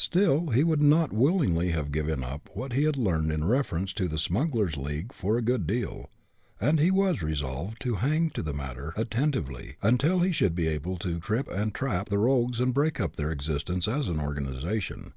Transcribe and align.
Still, 0.00 0.48
he 0.48 0.64
would 0.64 0.82
not 0.82 1.12
willingly 1.12 1.70
have 1.70 1.92
given 1.92 2.24
up 2.24 2.50
what 2.52 2.72
he 2.72 2.82
had 2.82 2.96
learned 2.96 3.30
in 3.30 3.44
reference 3.44 3.92
to 3.92 4.08
the 4.08 4.18
smugglers' 4.18 4.76
league 4.76 5.12
for 5.12 5.38
a 5.38 5.40
good 5.40 5.68
deal, 5.68 6.10
and 6.60 6.80
he 6.80 6.90
was 6.90 7.22
resolved 7.22 7.80
to 7.82 7.94
hang 8.02 8.30
to 8.30 8.42
the 8.42 8.52
matter 8.52 8.92
attentively, 8.96 9.76
until 9.80 10.18
he 10.18 10.32
should 10.32 10.56
be 10.56 10.66
able 10.66 10.96
to 10.96 11.20
trip 11.20 11.46
and 11.46 11.76
trap 11.76 12.08
the 12.08 12.18
rogues 12.18 12.58
and 12.58 12.74
break 12.74 12.98
up 12.98 13.14
their 13.14 13.30
existence 13.30 13.86
as 13.86 14.08
an 14.08 14.18
organization. 14.18 15.12